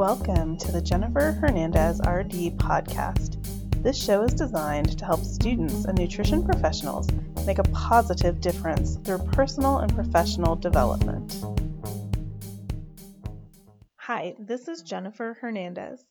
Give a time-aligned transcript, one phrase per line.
[0.00, 3.36] Welcome to the Jennifer Hernandez RD podcast.
[3.82, 7.06] This show is designed to help students and nutrition professionals
[7.44, 11.44] make a positive difference through personal and professional development.
[13.96, 16.02] Hi, this is Jennifer Hernandez.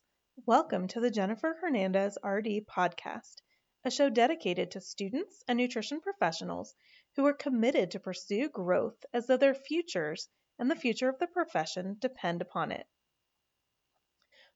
[0.46, 3.42] Welcome to the Jennifer Hernandez RD podcast,
[3.84, 6.76] a show dedicated to students and nutrition professionals
[7.16, 10.28] who are committed to pursue growth as though their futures
[10.60, 12.86] and the future of the profession depend upon it.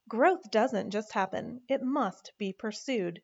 [0.07, 3.23] Growth doesn't just happen, it must be pursued.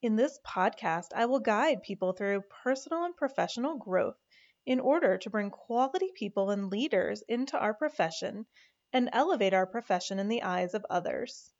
[0.00, 4.16] In this podcast, I will guide people through personal and professional growth
[4.64, 8.46] in order to bring quality people and leaders into our profession
[8.92, 11.52] and elevate our profession in the eyes of others.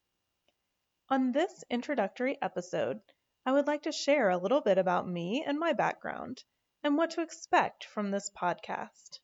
[1.08, 3.00] On this introductory episode,
[3.44, 6.44] I would like to share a little bit about me and my background
[6.84, 9.18] and what to expect from this podcast.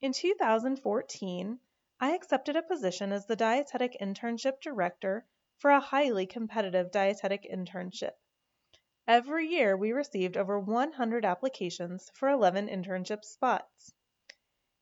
[0.00, 1.60] In 2014,
[1.98, 8.12] I accepted a position as the Dietetic Internship Director for a highly competitive dietetic internship.
[9.08, 13.94] Every year, we received over 100 applications for 11 internship spots.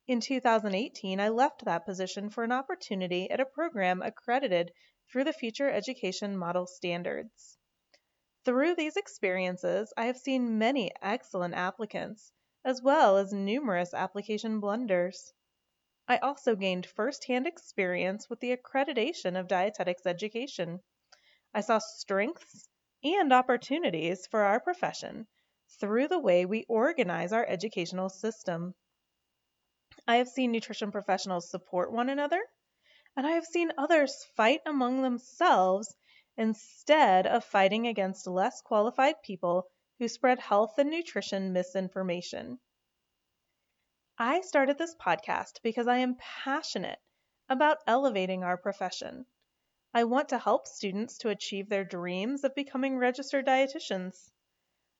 [0.08, 4.72] In 2018, I left that position for an opportunity at a program accredited
[5.08, 7.56] through the Future Education Model Standards.
[8.44, 12.32] Through these experiences, I have seen many excellent applicants,
[12.64, 15.32] as well as numerous application blunders.
[16.06, 20.82] I also gained firsthand experience with the accreditation of dietetics education.
[21.54, 22.68] I saw strengths
[23.02, 25.26] and opportunities for our profession
[25.80, 28.74] through the way we organize our educational system.
[30.06, 32.44] I have seen nutrition professionals support one another,
[33.16, 35.96] and I have seen others fight among themselves
[36.36, 42.60] instead of fighting against less qualified people who spread health and nutrition misinformation.
[44.18, 47.00] I started this podcast because I am passionate
[47.48, 49.26] about elevating our profession.
[49.92, 54.30] I want to help students to achieve their dreams of becoming registered dietitians.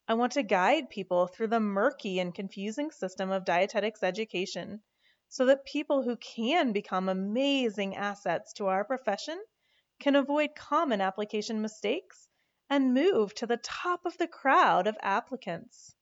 [0.08, 4.82] I want to guide people through the murky and confusing system of dietetics education
[5.28, 9.40] so that people who can become amazing assets to our profession
[10.00, 12.28] can avoid common application mistakes
[12.68, 15.94] and move to the top of the crowd of applicants.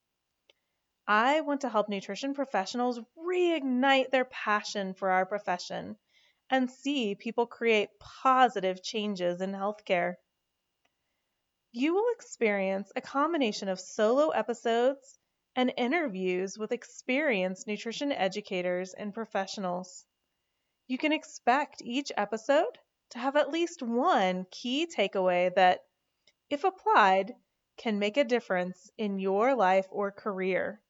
[1.09, 5.97] I want to help nutrition professionals reignite their passion for our profession
[6.49, 10.15] and see people create positive changes in healthcare.
[11.73, 15.19] You will experience a combination of solo episodes
[15.57, 20.07] and interviews with experienced nutrition educators and professionals.
[20.87, 22.79] You can expect each episode
[23.11, 25.81] to have at least one key takeaway that,
[26.49, 27.35] if applied,
[27.77, 30.81] can make a difference in your life or career.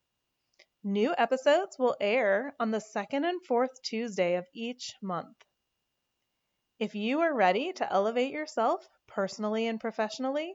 [0.85, 5.37] New episodes will air on the second and fourth Tuesday of each month.
[6.81, 10.55] If you are ready to elevate yourself personally and professionally,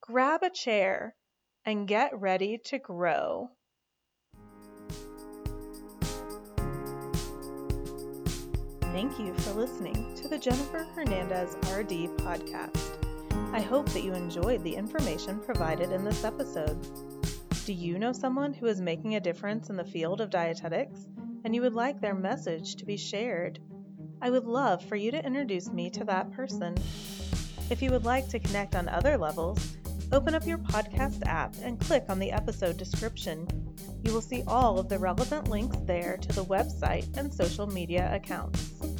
[0.00, 1.14] grab a chair
[1.64, 3.50] and get ready to grow.
[8.80, 12.98] Thank you for listening to the Jennifer Hernandez RD podcast.
[13.52, 16.76] I hope that you enjoyed the information provided in this episode.
[17.68, 21.06] Do you know someone who is making a difference in the field of dietetics
[21.44, 23.58] and you would like their message to be shared?
[24.22, 26.78] I would love for you to introduce me to that person.
[27.68, 29.76] If you would like to connect on other levels,
[30.12, 33.46] open up your podcast app and click on the episode description.
[34.02, 38.08] You will see all of the relevant links there to the website and social media
[38.14, 38.97] accounts.